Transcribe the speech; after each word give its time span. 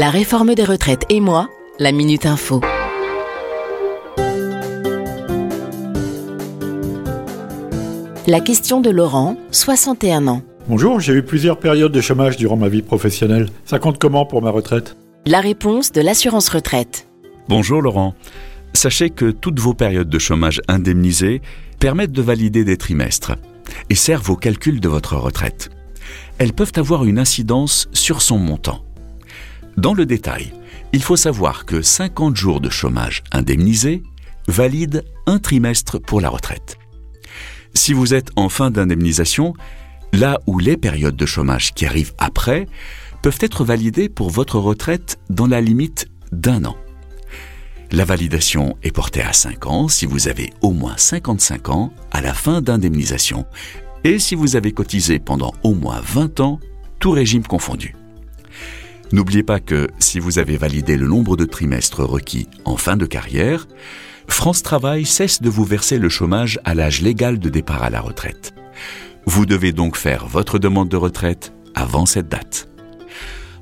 La 0.00 0.08
réforme 0.08 0.54
des 0.54 0.64
retraites 0.64 1.04
et 1.10 1.20
moi, 1.20 1.50
la 1.78 1.92
Minute 1.92 2.24
Info. 2.24 2.62
La 8.26 8.40
question 8.40 8.80
de 8.80 8.88
Laurent, 8.88 9.36
61 9.50 10.26
ans. 10.26 10.40
Bonjour, 10.68 11.00
j'ai 11.00 11.12
eu 11.12 11.22
plusieurs 11.22 11.58
périodes 11.58 11.92
de 11.92 12.00
chômage 12.00 12.38
durant 12.38 12.56
ma 12.56 12.70
vie 12.70 12.80
professionnelle. 12.80 13.50
Ça 13.66 13.78
compte 13.78 13.98
comment 13.98 14.24
pour 14.24 14.40
ma 14.40 14.48
retraite? 14.48 14.96
La 15.26 15.40
réponse 15.40 15.92
de 15.92 16.00
l'assurance 16.00 16.48
retraite. 16.48 17.06
Bonjour 17.50 17.82
Laurent. 17.82 18.14
Sachez 18.72 19.10
que 19.10 19.30
toutes 19.30 19.60
vos 19.60 19.74
périodes 19.74 20.08
de 20.08 20.18
chômage 20.18 20.62
indemnisées 20.66 21.42
permettent 21.78 22.12
de 22.12 22.22
valider 22.22 22.64
des 22.64 22.78
trimestres 22.78 23.32
et 23.90 23.94
servent 23.94 24.30
au 24.30 24.36
calcul 24.36 24.80
de 24.80 24.88
votre 24.88 25.16
retraite. 25.16 25.68
Elles 26.38 26.54
peuvent 26.54 26.72
avoir 26.76 27.04
une 27.04 27.18
incidence 27.18 27.86
sur 27.92 28.22
son 28.22 28.38
montant. 28.38 28.82
Dans 29.80 29.94
le 29.94 30.04
détail, 30.04 30.52
il 30.92 31.02
faut 31.02 31.16
savoir 31.16 31.64
que 31.64 31.80
50 31.80 32.36
jours 32.36 32.60
de 32.60 32.68
chômage 32.68 33.22
indemnisés 33.32 34.02
valident 34.46 35.00
un 35.24 35.38
trimestre 35.38 35.98
pour 35.98 36.20
la 36.20 36.28
retraite. 36.28 36.76
Si 37.72 37.94
vous 37.94 38.12
êtes 38.12 38.28
en 38.36 38.50
fin 38.50 38.70
d'indemnisation, 38.70 39.54
là 40.12 40.38
où 40.46 40.58
les 40.58 40.76
périodes 40.76 41.16
de 41.16 41.24
chômage 41.24 41.72
qui 41.72 41.86
arrivent 41.86 42.12
après 42.18 42.66
peuvent 43.22 43.38
être 43.40 43.64
validées 43.64 44.10
pour 44.10 44.28
votre 44.28 44.58
retraite 44.58 45.18
dans 45.30 45.46
la 45.46 45.62
limite 45.62 46.08
d'un 46.30 46.66
an. 46.66 46.76
La 47.90 48.04
validation 48.04 48.76
est 48.82 48.94
portée 48.94 49.22
à 49.22 49.32
5 49.32 49.64
ans 49.64 49.88
si 49.88 50.04
vous 50.04 50.28
avez 50.28 50.50
au 50.60 50.72
moins 50.72 50.98
55 50.98 51.70
ans 51.70 51.90
à 52.10 52.20
la 52.20 52.34
fin 52.34 52.60
d'indemnisation 52.60 53.46
et 54.04 54.18
si 54.18 54.34
vous 54.34 54.56
avez 54.56 54.72
cotisé 54.72 55.18
pendant 55.18 55.54
au 55.62 55.72
moins 55.72 56.02
20 56.04 56.40
ans, 56.40 56.60
tout 56.98 57.12
régime 57.12 57.44
confondu. 57.46 57.94
N'oubliez 59.12 59.42
pas 59.42 59.58
que 59.58 59.88
si 59.98 60.20
vous 60.20 60.38
avez 60.38 60.56
validé 60.56 60.96
le 60.96 61.08
nombre 61.08 61.36
de 61.36 61.44
trimestres 61.44 62.04
requis 62.04 62.46
en 62.64 62.76
fin 62.76 62.96
de 62.96 63.06
carrière, 63.06 63.66
France 64.28 64.62
Travail 64.62 65.04
cesse 65.04 65.42
de 65.42 65.50
vous 65.50 65.64
verser 65.64 65.98
le 65.98 66.08
chômage 66.08 66.60
à 66.64 66.74
l'âge 66.74 67.02
légal 67.02 67.40
de 67.40 67.48
départ 67.48 67.82
à 67.82 67.90
la 67.90 68.00
retraite. 68.00 68.54
Vous 69.26 69.46
devez 69.46 69.72
donc 69.72 69.96
faire 69.96 70.26
votre 70.26 70.60
demande 70.60 70.88
de 70.88 70.96
retraite 70.96 71.52
avant 71.74 72.06
cette 72.06 72.28
date. 72.28 72.68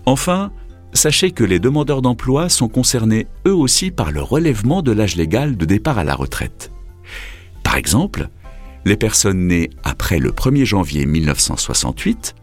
Enfin, 0.05 0.53
sachez 0.93 1.31
que 1.31 1.45
les 1.45 1.59
demandeurs 1.59 2.03
d'emploi 2.03 2.51
sont 2.51 2.69
concernés 2.69 3.27
eux 3.47 3.55
aussi 3.55 3.91
par 3.91 4.13
le 4.13 4.23
relèvement 4.23 4.83
de 4.83 4.93
l'âge 4.93 5.17
légal 5.17 5.57
de 5.57 5.65
départ 5.65 5.99
à 5.99 6.05
la 6.05 6.15
retraite. 6.15 6.71
Par 7.63 7.77
exemple, 7.77 8.29
les 8.85 8.97
personnes 8.97 9.49
nées 9.49 9.71
après 9.83 10.19
le 10.19 10.31
1er 10.31 10.65
janvier 10.65 11.05
1968 11.05 12.35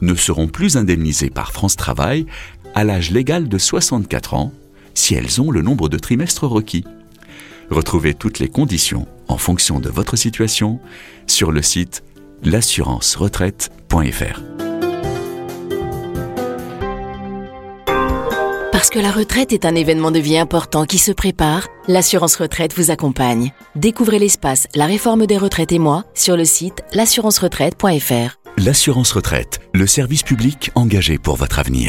ne 0.00 0.14
seront 0.14 0.48
plus 0.48 0.76
indemnisées 0.76 1.30
par 1.30 1.52
France 1.52 1.76
Travail 1.76 2.26
à 2.74 2.84
l'âge 2.84 3.10
légal 3.10 3.48
de 3.48 3.58
64 3.58 4.34
ans 4.34 4.52
si 4.94 5.14
elles 5.14 5.40
ont 5.40 5.50
le 5.50 5.62
nombre 5.62 5.88
de 5.88 5.98
trimestres 5.98 6.44
requis. 6.44 6.84
Retrouvez 7.70 8.14
toutes 8.14 8.38
les 8.38 8.48
conditions 8.48 9.06
en 9.28 9.38
fonction 9.38 9.80
de 9.80 9.88
votre 9.88 10.16
situation 10.16 10.80
sur 11.26 11.52
le 11.52 11.62
site 11.62 12.02
l'assurance-retraite.fr. 12.42 14.40
Parce 18.72 18.88
que 18.88 18.98
la 18.98 19.10
retraite 19.12 19.52
est 19.52 19.66
un 19.66 19.74
événement 19.74 20.10
de 20.10 20.18
vie 20.18 20.38
important 20.38 20.86
qui 20.86 20.96
se 20.96 21.12
prépare, 21.12 21.68
l'assurance 21.86 22.36
retraite 22.36 22.74
vous 22.74 22.90
accompagne. 22.90 23.52
Découvrez 23.76 24.18
l'espace 24.18 24.66
La 24.74 24.86
réforme 24.86 25.26
des 25.26 25.36
retraites 25.36 25.72
et 25.72 25.78
moi 25.78 26.04
sur 26.14 26.34
le 26.36 26.46
site 26.46 26.82
l'assurance-retraite.fr. 26.94 28.38
L'assurance 28.56 29.12
retraite, 29.12 29.60
le 29.74 29.86
service 29.86 30.22
public 30.22 30.70
engagé 30.74 31.18
pour 31.18 31.36
votre 31.36 31.58
avenir. 31.58 31.88